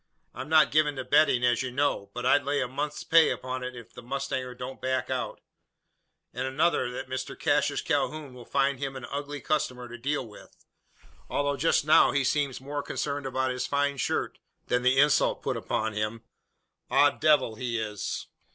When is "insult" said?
14.97-15.43